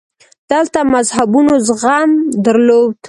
دلته 0.51 0.79
مذهبونو 0.93 1.55
زغم 1.67 2.09
درلود 2.43 2.93